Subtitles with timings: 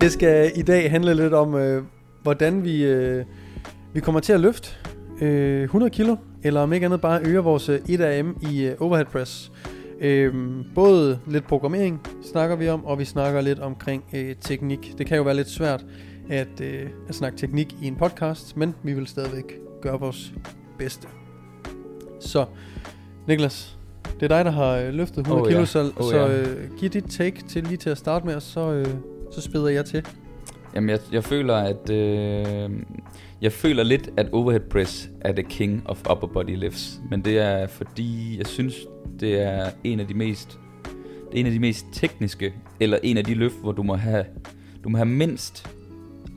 [0.00, 1.82] Det skal i dag handle lidt om, øh,
[2.22, 3.24] hvordan vi, øh,
[3.92, 4.68] vi kommer til at løfte
[5.20, 9.06] øh, 100 kilo, eller om ikke andet bare øger vores øh, 1AM i øh, overhead
[9.06, 9.52] press.
[10.00, 10.34] Øh,
[10.74, 14.94] både lidt programmering snakker vi om, og vi snakker lidt omkring øh, teknik.
[14.98, 15.84] Det kan jo være lidt svært
[16.30, 20.32] at, øh, at snakke teknik i en podcast, men vi vil stadigvæk gøre vores
[20.78, 21.08] bedste.
[22.20, 22.44] Så,
[23.28, 23.78] Niklas,
[24.20, 25.64] det er dig, der har øh, løftet 100 Oh, kilo, ja.
[25.66, 26.40] så, Oh, så ja.
[26.40, 28.86] øh, giv dit take til lige til at starte med, og så, øh,
[29.32, 30.06] så spæder jeg til.
[30.74, 31.90] Jamen, jeg, jeg føler, at...
[31.90, 32.70] Øh,
[33.42, 37.00] jeg føler lidt, at overhead press er the king of upper body lifts.
[37.10, 38.74] Men det er fordi, jeg synes,
[39.20, 40.58] det er en af de mest...
[41.30, 43.94] Det er en af de mest tekniske, eller en af de løft, hvor du må
[43.94, 44.24] have,
[44.84, 45.70] du må have mindst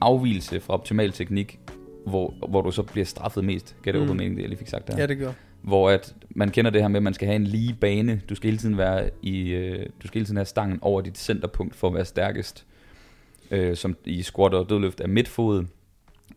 [0.01, 1.59] afvielse fra optimal teknik,
[2.05, 3.75] hvor, hvor du så bliver straffet mest.
[3.83, 4.07] Kan det mm.
[4.07, 4.97] mening, det jeg lige fik sagt der?
[4.97, 5.31] Ja, det gør.
[5.61, 8.21] hvor at man kender det her med, at man skal have en lige bane.
[8.29, 11.17] Du skal hele tiden være i, øh, du skal hele tiden have stangen over dit
[11.17, 12.65] centerpunkt for at være stærkest.
[13.53, 15.65] Øh, som i squat og dødløft er midtfod.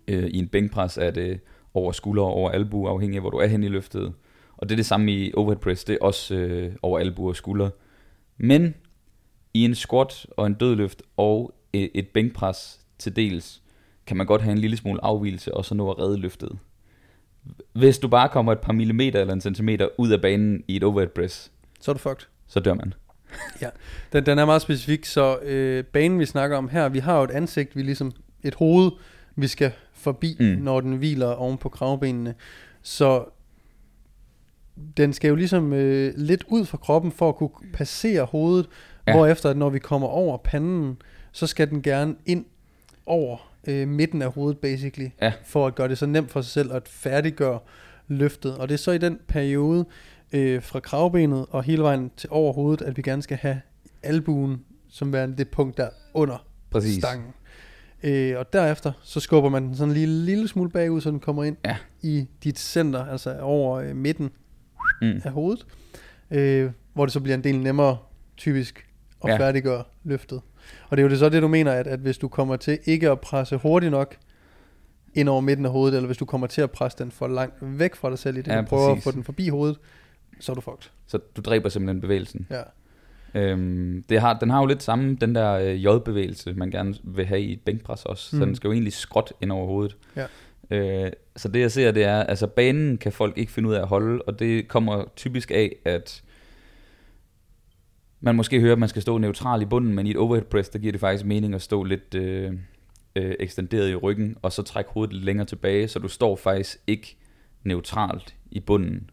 [0.09, 1.41] Øh, I en bænkpres er det
[1.75, 4.12] over skulder og over albu, afhængig af hvor du er hen i løftet.
[4.56, 7.36] Og det er det samme i overhead press, det er også øh, over albu og
[7.36, 7.70] skulder.
[8.36, 8.75] Men
[9.55, 13.63] i en squat og en dødløft og et, et bænkpres til dels,
[14.07, 16.58] kan man godt have en lille smule afvielse og så nå at redde løftet
[17.73, 20.85] hvis du bare kommer et par millimeter eller en centimeter ud af banen i et
[20.85, 22.27] overhead press, Så er du fucked.
[22.46, 22.95] så dør man.
[24.13, 27.24] Den, den er meget specifik, så øh, banen vi snakker om her, vi har jo
[27.24, 28.91] et ansigt, vi ligesom et hoved,
[29.36, 30.47] vi skal forbi, mm.
[30.47, 32.35] Når den hviler oven på kravbenene.
[32.83, 33.25] Så
[34.96, 38.69] den skal jo ligesom øh, lidt ud fra kroppen for at kunne passere hovedet,
[39.07, 39.13] ja.
[39.13, 39.17] Ja.
[39.17, 40.96] hvorefter at når vi kommer over panden,
[41.33, 42.45] så skal den gerne ind
[43.07, 45.33] over øh, midten af hovedet basically, Ja.
[45.45, 47.58] for at gøre det så nemt for sig selv at færdiggøre
[48.08, 48.57] løftet.
[48.58, 49.85] Og det er så i den periode
[50.33, 53.61] øh, fra kravbenet og hele vejen til over hovedet, at vi gerne skal have
[54.03, 57.03] albuen som værende det punkt der under Præcis.
[57.03, 57.27] stangen.
[58.03, 61.20] Øh, og derefter så skubber man den sådan en lille, lille smule bagud, så den
[61.20, 61.77] kommer ind Ja.
[62.03, 64.31] i dit center, altså over øh, midten
[65.03, 65.20] Mm.
[65.25, 65.67] af hovedet,
[66.31, 67.97] øh, hvor det så bliver en del nemmere
[68.37, 68.87] typisk
[69.25, 69.31] at.
[69.31, 69.37] Ja.
[69.39, 70.41] færdiggøre løftet.
[70.89, 72.79] Og det er jo det så det, du mener, at, at hvis du kommer til
[72.85, 74.17] ikke at presse hurtigt nok
[75.14, 77.55] ind over midten af hovedet, eller hvis du kommer til at presse den for langt
[77.61, 79.07] væk fra dig selv, i det Ja, du prøver præcis.
[79.07, 79.79] at få den forbi hovedet,
[80.41, 80.91] så er du fucked.
[81.07, 82.47] Så du dræber simpelthen bevægelsen.
[82.51, 82.63] Ja.
[83.35, 87.27] Øhm, det har, den har jo lidt samme, den der øh, J-bevægelse, man gerne vil
[87.27, 88.36] have i et bænkpres også.
[88.36, 88.41] Mm.
[88.41, 89.96] Så den skal jo egentlig skråt ind over hovedet.
[90.17, 90.27] Ja.
[90.70, 93.80] Øh, så det jeg ser, det er, altså banen kan folk ikke finde ud af
[93.80, 96.23] at holde, og det kommer typisk af, at
[98.20, 100.69] man måske hører, at man skal stå neutral i bunden, men i et overhead press,
[100.69, 102.52] der giver det faktisk mening at stå lidt øh,
[103.17, 106.79] øh, ekstenderet i ryggen, og så trække hovedet lidt længere tilbage, så du står faktisk
[106.86, 107.17] ikke
[107.64, 109.11] neutralt i bunden.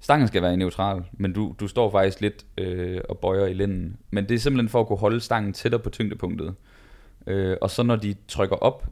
[0.00, 3.96] Stangen skal være neutral, men du, du står faktisk lidt øh, og bøjer i lænden.
[4.10, 6.54] Men det er simpelthen for at kunne holde stangen tættere på tyngdepunktet.
[7.26, 8.86] Øh, og så når de trykker op,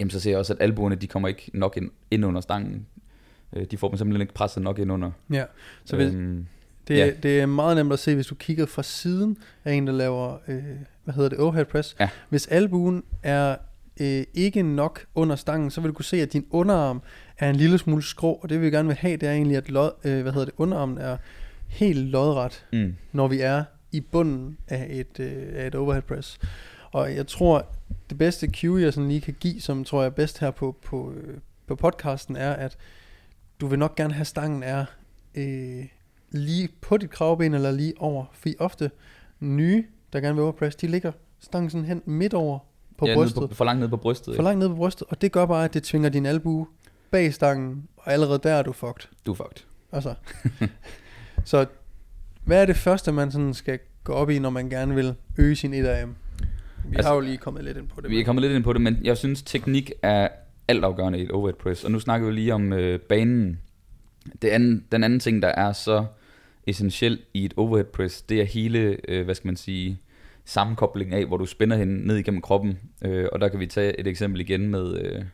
[0.00, 2.86] jamen så ser jeg også, at albuerne de kommer ikke nok ind, ind under stangen.
[3.52, 5.10] Øh, de får dem simpelthen ikke presset nok ind under.
[5.32, 5.44] ja.
[5.84, 6.46] Så hvis, øhm,
[6.88, 7.10] det, ja.
[7.22, 10.38] det er meget nemt at se, hvis du kigger fra siden af en, der laver,
[10.48, 10.64] øh,
[11.04, 11.96] hvad hedder det, overhead press.
[12.00, 12.08] Ja.
[12.28, 13.56] Hvis albuen er
[14.00, 17.02] øh, ikke nok under stangen, så vil du kunne se, at din underarm
[17.38, 19.68] er en lille smule skrå, og det vi gerne vil have, det er egentlig, at
[19.68, 21.16] lod, øh, hvad hedder det, underarmen er
[21.68, 26.38] helt lodret, mm, når vi er i bunden af et, øh, af et overhead press.
[26.92, 27.66] Og jeg tror,
[28.10, 30.76] det bedste cue, jeg sådan lige kan give, som tror jeg er bedst her på,
[30.84, 32.76] på, øh, på podcasten, er, at
[33.60, 34.84] du vil nok gerne have stangen er
[35.34, 35.84] øh,
[36.30, 38.24] lige på dit kravben, eller lige over.
[38.32, 38.90] Fordi ofte
[39.40, 42.58] nye, der gerne vil overpress, de ligger stangen sådan hen midt over
[42.98, 43.48] på ja, brystet.
[43.48, 44.36] På, for langt ned på brystet.
[44.36, 46.66] For langt ned på brystet, og det gør bare, at det tvinger din albue
[47.10, 49.08] bag stangen, og allerede der er du fucked.
[49.26, 49.64] Du er fucked.
[49.92, 50.14] Altså.
[51.44, 51.66] så
[52.44, 55.56] hvad er det første, man sådan skal gå op i, når man gerne vil øge
[55.56, 56.08] sin 1AM?
[56.88, 58.10] Vi Altså, har jo lige kommet lidt ind på det.
[58.10, 60.28] Vi er kommet lidt ind på det, men jeg synes, teknik er
[60.68, 61.84] altafgørende i et overhead press.
[61.84, 63.60] Og nu snakker vi lige om øh, banen.
[64.42, 66.06] Det anden, den anden ting, der er så
[66.66, 70.00] essentiel i et overhead press, det er hele, øh, hvad skal man sige,
[70.46, 72.78] sammenkobling af, hvor du spænder hende ned igennem kroppen.
[73.04, 75.24] Øh, og der kan vi tage et eksempel igen med, øh,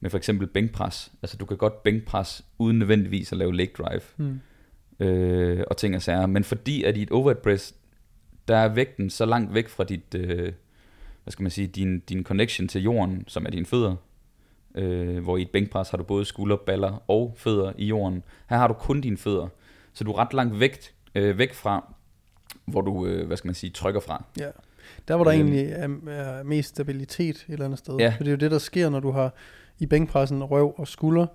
[0.00, 1.12] med for eksempel bænkpres.
[1.22, 4.40] Altså du kan godt bænkpres uden nødvendigvis at lave leg drive Mm.
[5.06, 6.26] øh, og ting og sager.
[6.26, 7.74] Men fordi at i et overhead press,
[8.48, 10.52] der er vægten så langt væk fra dit, øh,
[11.24, 13.96] hvad skal man sige, din, din connection til jorden, som er dine fødder,
[14.74, 18.22] øh, hvor i et bænkpres har du både skulder, baller og fødder i jorden.
[18.50, 19.48] Her har du kun dine fødder,
[19.92, 20.78] så du er ret langt væk,
[21.14, 21.94] øh, væk fra,
[22.70, 24.24] hvor du, øh, hvad skal man sige, trykker fra.
[24.38, 24.48] Ja.
[25.08, 25.40] Der hvor der Øhm.
[25.52, 27.96] egentlig er, er mest stabilitet et eller andet sted.
[27.98, 28.14] Ja.
[28.16, 29.34] For det er jo det, der sker, når du har
[29.78, 31.26] i bænkpressen røv og skulder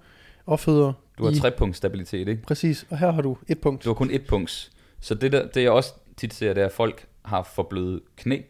[0.45, 0.94] og fødder.
[1.18, 2.41] Du har i, trepunkts stabilitet, ikke?
[2.44, 3.83] Præcis, og her har du et punkt.
[3.83, 4.71] Du har kun et punkt.
[5.00, 8.01] Så det, der, det jeg også tit ser, det er, at folk har for bløde
[8.18, 8.41] knæ,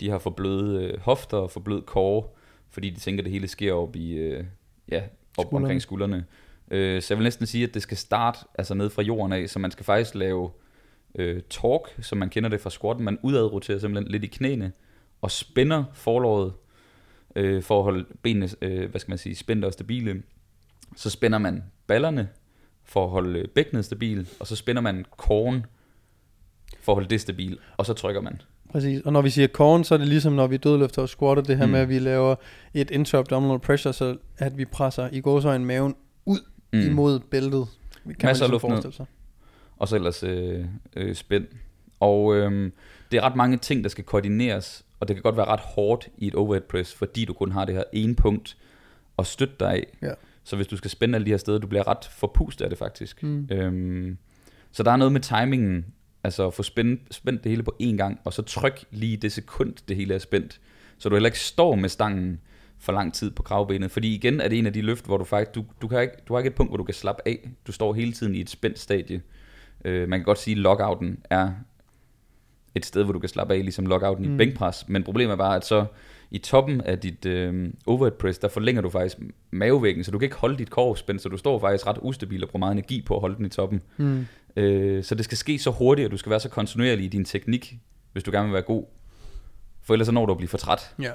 [0.00, 2.24] de har for bløde øh, hofter og for bløde kåre,
[2.70, 4.44] fordi de tænker, at det hele sker op i, øh,
[4.88, 4.98] ja,
[5.38, 5.64] op Skuldrene.
[5.64, 6.24] omkring skuldrene.
[6.70, 9.48] Øh, så jeg vil næsten sige, at det skal starte altså ned fra jorden af,
[9.50, 10.50] så man skal faktisk lave
[11.18, 13.04] øh, torque, som man kender det fra squatten.
[13.04, 14.72] Man udadroterer simpelthen lidt i knæene,
[15.22, 16.52] og spænder forlåret,
[17.36, 20.22] øh, for at holde benene, øh, hvad skal man sige, spændte og stabile.
[20.96, 22.28] Så spænder man ballerne,
[22.84, 25.66] for at holde øh, bækkenet stabil, og så spænder man korn
[26.80, 28.40] for at holde det stabil, og så trykker man.
[28.70, 31.42] Præcis, og når vi siger corn, så er det ligesom når vi dødløfter og squatter,
[31.42, 31.72] det her Mm.
[31.72, 32.34] med, at vi laver
[32.74, 36.38] et intra-abdominal pressure, så at vi presser i gåsøjne maven ud
[36.72, 36.80] mm.
[36.80, 37.66] imod bæltet.
[38.04, 38.70] Kan Masser af ligesom luft ned.
[38.70, 39.06] forestille sig.
[39.76, 40.64] Og så ellers øh,
[40.96, 41.46] øh, spænd.
[42.00, 42.70] Og øh,
[43.10, 46.08] det er ret mange ting, der skal koordineres, og det kan godt være ret hårdt
[46.18, 48.56] i et overhead press, fordi du kun har det her ene punkt
[49.18, 49.96] at støtte dig af.
[50.02, 50.12] Ja.
[50.44, 52.78] Så hvis du skal spænde alle de her steder, du bliver ret forpustet af det
[52.78, 53.22] faktisk.
[53.22, 53.48] Mm.
[53.50, 54.18] Øhm,
[54.72, 55.86] så der er noget med timingen,
[56.24, 59.32] altså at få spændt, spændt det hele på én gang, og så tryk lige det
[59.32, 60.60] sekund, det hele er spændt.
[60.98, 62.40] Så du heller ikke står med stangen
[62.78, 63.90] for lang tid på kravbenet.
[63.90, 66.14] Fordi igen er det en af de løft, hvor du faktisk, du, du, kan ikke,
[66.28, 67.50] du har ikke et punkt, hvor du kan slappe af.
[67.66, 69.22] Du står hele tiden i et spændt stadie.
[69.86, 71.50] Øh, man kan godt sige, at lockouten er
[72.74, 74.34] et sted, hvor du kan slappe af, ligesom lockouten mm.
[74.34, 74.84] i bænkpres.
[74.88, 75.86] Men problemet er bare, at så
[76.30, 79.18] i toppen af dit øh, overhead press, der forlænger du faktisk
[79.50, 82.42] mavevæggen, så du kan ikke holde dit kår spændt, så du står faktisk ret ustabil
[82.42, 83.82] og bruger meget energi på at holde den i toppen.
[83.96, 84.26] Mm.
[84.56, 87.24] Øh, så det skal ske så hurtigt, og du skal være så kontinuerlig i din
[87.24, 87.78] teknik,
[88.12, 88.84] hvis du gerne vil være god.
[89.82, 90.94] For ellers så når du at blive for træt.
[91.02, 91.10] Ja.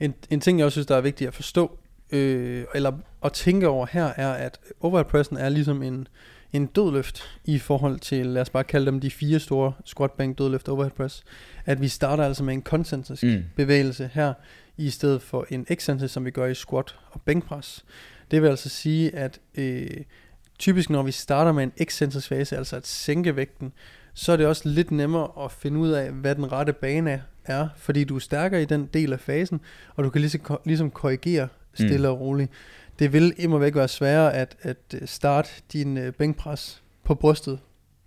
[0.00, 1.78] En, en ting, jeg også synes, der er vigtigt at forstå,
[2.10, 2.92] øh, eller
[3.24, 6.08] at tænke over her, er, at overhead pressen er ligesom en,
[6.52, 10.38] en dødløft i forhold til, lad os bare kalde dem de fire store squat bank
[10.38, 11.24] dødløft overhead press.
[11.66, 13.42] At vi starter altså med en koncentrisk Mm.
[13.56, 14.32] bevægelse her,
[14.76, 17.84] i stedet for en excentrisk, som vi gør i squat og bænkpres.
[18.30, 19.86] Det vil altså sige, at øh,
[20.58, 23.72] typisk når vi starter med en excentrisk fase, altså at sænke vægten,
[24.14, 27.68] så er det også lidt nemmere at finde ud af, hvad den rette bane er,
[27.76, 29.60] fordi du er stærkere i den del af fasen,
[29.94, 32.02] og du kan ligesom, ligesom korrigere stille Mm.
[32.02, 32.10] mm.
[32.10, 32.50] og roligt.
[32.98, 37.58] Det vil immer væk være sværere at, at øh, starte din øh, bænkpres på brystet.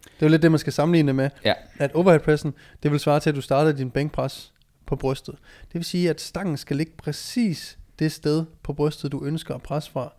[0.03, 1.29] Det er jo lidt det, man skal sammenligne med.
[1.45, 1.53] Ja.
[1.77, 2.53] At overhead pressen,
[2.83, 4.53] det vil svare til, at du starter din bænkpres
[4.85, 5.35] på brystet.
[5.61, 9.61] Det vil sige, at stangen skal ligge præcis det sted på brystet, du ønsker at
[9.61, 10.13] presse fra.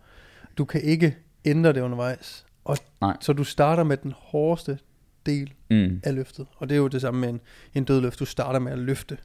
[0.57, 2.45] Du kan ikke ændre det undervejs.
[2.65, 3.17] Og Nej.
[3.21, 4.77] Så du starter med den hårdeste
[5.25, 6.01] del Mm.
[6.03, 6.47] af løftet.
[6.57, 7.39] Og det er jo det samme med en,
[7.73, 8.19] en dødløft.
[8.19, 9.17] Du starter med at løfte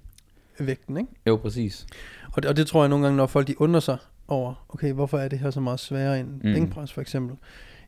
[0.59, 1.11] vægten, ikke?
[1.27, 1.87] Jo, præcis.
[2.33, 3.99] Og det, og det tror jeg nogle gange, når folk de undrer sig
[4.29, 6.41] over, okay, hvorfor er det her så meget sværere end Mm.
[6.41, 7.37] bænkpres for eksempel?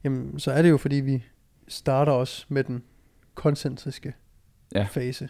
[0.05, 1.25] Jamen, så er det jo fordi, vi
[1.69, 2.83] starter også med den
[3.35, 4.15] koncentriske
[4.75, 4.83] ja.
[4.91, 5.29] fase.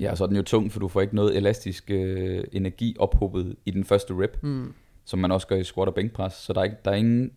[0.00, 3.56] Ja, så er den jo tung, for du får ikke noget elastisk øh, energi ophobet
[3.64, 4.74] i den første rep, Mm.
[5.04, 6.32] som man også gør i squat og bænkpres.
[6.32, 7.30] Så der er, ikke, der er ingen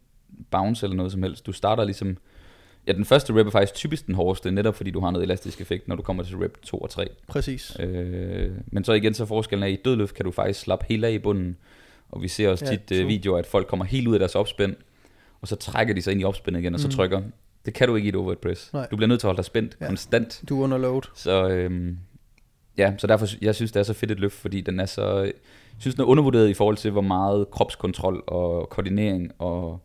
[0.52, 1.46] bounce eller noget som helst.
[1.46, 2.18] Du starter ligesom...
[2.88, 5.62] Ja, den første rep er faktisk typisk den hårdeste, netop fordi du har noget elastisk
[5.62, 7.08] effekt, når du kommer til rep 2 og 3.
[7.28, 7.78] Præcis.
[7.80, 11.06] Øh, men så igen, så forskellen er, at i dødløft kan du faktisk slappe helt
[11.06, 11.58] af i bunden.
[12.12, 14.36] Og vi ser også Ja, tit øh, videoer, at folk kommer helt ud af deres
[14.36, 14.76] opspænd,
[15.42, 16.92] og så trækker de sig ind i opspændet igen, og så Mm.
[16.92, 17.22] trykker.
[17.66, 18.74] Det kan du ikke i et overhead press.
[18.74, 18.88] Nej.
[18.92, 19.86] Du bliver nødt til at holde dig spændt Ja.
[19.88, 20.42] konstant.
[20.50, 21.02] Du er under load.
[21.16, 21.98] Så øhm,
[22.78, 25.18] ja, så derfor, jeg synes, det er så fedt et løft, fordi den er så,
[25.20, 25.34] jeg
[25.80, 29.80] synes, den er undervurderet i forhold til, hvor meget kropskontrol og koordinering og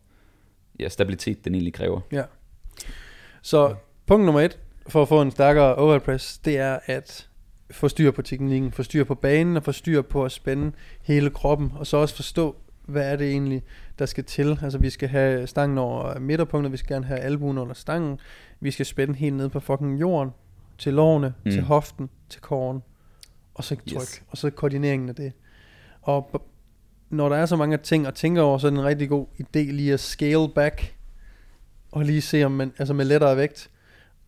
[0.79, 1.99] ja, stabilitet den egentlig kræver.
[3.41, 7.27] Så punkt nummer et for at få en stærkere overhead press, det er at
[7.71, 10.71] få styr på teknikken, få styr på banen og få styr på at spænde
[11.01, 12.55] hele kroppen, og så også forstå,
[12.85, 13.63] hvad er det egentlig,
[13.99, 14.59] der skal til.
[14.63, 18.19] Altså vi skal have stangen over midterpunktet, vi skal gerne have albuen under stangen,
[18.59, 20.31] vi skal spænde helt ned på fucking jorden,
[20.77, 21.51] til lårene, Mm.
[21.51, 22.81] til hoften, til kåren,
[23.53, 24.23] og så tryk, Yes.
[24.27, 25.31] og så koordineringen af det.
[26.01, 26.41] Og
[27.09, 29.25] når der er så mange ting at tænke over, så er det en rigtig god
[29.41, 30.95] idé lige at scale back,
[31.91, 33.69] og lige se om man, altså med lettere vægt,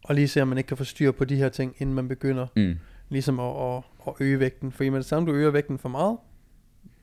[0.04, 2.08] og lige se om man ikke kan få styr på de her ting, inden man
[2.08, 2.76] begynder Mm.
[3.10, 4.72] Ligesom at, at, at øge vægten.
[4.72, 6.18] For med det samme du øger vægten for meget,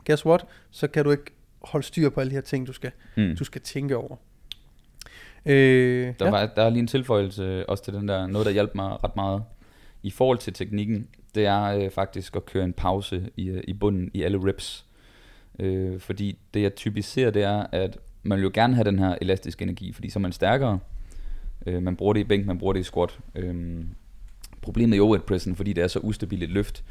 [0.06, 1.25] guess what, så kan du ikke
[1.62, 3.36] holde styr på alle de her ting, du skal, Mm.
[3.36, 4.16] du skal tænke over.
[5.46, 6.30] Øh, Der, ja.
[6.30, 9.16] var, der er lige en tilføjelse også til den der, noget der hjalp mig ret
[9.16, 9.42] meget.
[10.02, 13.72] I forhold til teknikken, det er øh, faktisk at køre en pause i, øh, i
[13.72, 14.86] bunden i alle reps.
[15.58, 18.98] Øh, fordi det jeg typisk ser, det er, at man vil jo gerne have den
[18.98, 20.78] her elastiske energi, fordi så er man stærkere.
[21.66, 23.18] Øh, man bruger det i bænk, man bruger det i squat.
[23.34, 23.84] Øh,
[24.62, 26.84] problemet i overhead pressen, fordi det er så ustabilt et løft,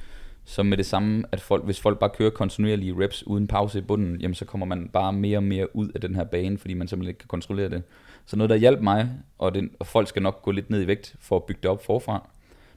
[0.48, 3.82] så med det samme, at folk, hvis folk bare kører kontinuerlige reps uden pause i
[3.82, 6.74] bunden, jamen så kommer man bare mere og mere ud af den her bane, fordi
[6.74, 7.84] man simpelthen ikke kan kontrollere det.
[8.26, 10.88] Så noget, der hjalp mig, og, den, og folk skal nok gå lidt ned i
[10.88, 12.30] vægt for at bygge det op forfra,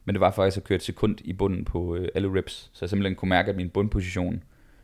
[0.04, 2.78] men det var faktisk at køre et sekund i bunden på øh, alle reps, så
[2.84, 4.42] jeg simpelthen kunne mærke, at min bundposition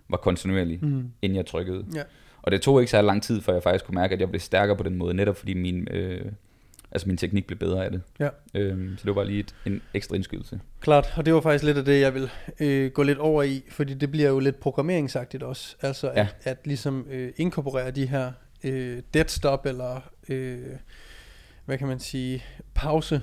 [0.08, 1.10] var kontinuerlig, Mm.
[1.22, 1.84] inden jeg trykkede.
[1.94, 2.02] Ja.
[2.42, 4.40] Og det tog ikke så lang tid, før jeg faktisk kunne mærke, at jeg blev
[4.40, 6.24] stærkere på den måde, netop fordi min, øh,
[6.94, 8.02] altså min teknik blev bedre af det.
[8.20, 8.28] Ja.
[8.54, 10.60] Øhm, så det var bare lige et, en ekstra indskydelse.
[10.80, 13.62] Klart, og det var faktisk lidt af det, jeg vil øh, gå lidt over i,
[13.70, 15.76] fordi det bliver jo lidt programmeringsagtigt også.
[15.82, 16.28] Altså at, Ja.
[16.44, 18.32] at ligesom øh, inkorporere de her
[18.64, 20.58] øh, dead stop, eller øh,
[21.64, 23.22] hvad kan man sige, pause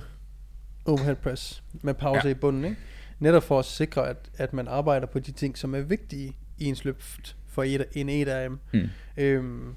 [0.84, 2.28] overhead press, med pause Ja.
[2.28, 2.34] ja.
[2.34, 2.76] i bunden, ikke?
[3.18, 6.64] Netop for at sikre, at, at man arbejder på de ting, som er vigtige i
[6.64, 8.60] ens løft for et, en 1 AM.
[8.74, 8.88] Mm.
[9.16, 9.74] Øhm,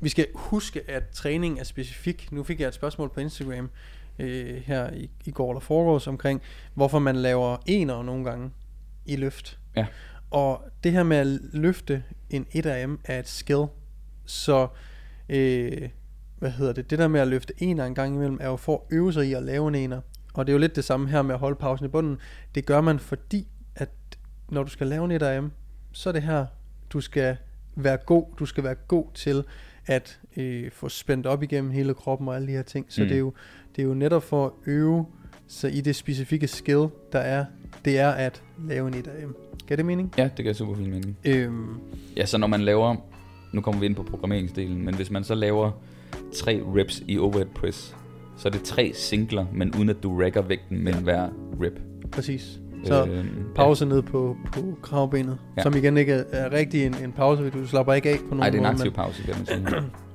[0.00, 2.32] vi skal huske, at træning er specifik.
[2.32, 3.70] Nu fik jeg et spørgsmål på Instagram
[4.18, 6.42] øh, her i, i går eller foregårs omkring,
[6.74, 8.50] hvorfor man laver ener nogle gange
[9.06, 9.58] i løft.
[9.76, 9.86] Ja.
[10.30, 13.64] Og det her med at løfte en 1 AM er et skill.
[14.24, 14.68] Så
[15.28, 15.88] øh,
[16.38, 16.90] hvad hedder det?
[16.90, 19.26] Det der med at løfte ener en gang imellem, er jo for at øve sig
[19.26, 20.00] i at lave en ener.
[20.34, 22.18] Og det er jo lidt det samme her med at holde pausen i bunden.
[22.54, 23.90] Det gør man fordi, at
[24.48, 25.52] når du skal lave en 1 AM,
[25.92, 26.46] så er det her,
[26.90, 27.36] du skal
[27.74, 28.24] være god.
[28.38, 29.44] Du skal være god til
[29.86, 32.86] at øh, få spændt op igennem hele kroppen og alle de her ting.
[32.88, 33.08] Så Mm.
[33.08, 33.32] det, er jo,
[33.76, 35.06] det er jo netop for at øve
[35.48, 37.44] sig i det specifikke skill, der er,
[37.84, 39.34] det er at lave en 1 AM.
[39.66, 40.12] Giver det mening?
[40.18, 41.16] Ja, det giver super fin mening.
[41.24, 41.66] Øhm,
[42.16, 42.96] Ja, så når man laver,
[43.52, 45.70] nu kommer vi ind på programmeringsdelen, men hvis man så laver
[46.34, 47.96] tre reps i overhead press,
[48.38, 51.28] så er det tre singler, men uden at du rækker vægten mellem hver
[51.62, 51.80] rep.
[52.12, 52.60] præcis.
[52.86, 55.60] Så Øhm, pause ned på, på kravbenet, Ja.
[55.60, 55.62] ja.
[55.62, 58.34] som igen ikke er, er rigtig en, en pause, fordi du slapper ikke af på
[58.34, 58.44] nogen Ja.
[58.44, 59.82] Ej, det er en måde, aktiv men, pause, kan man sige.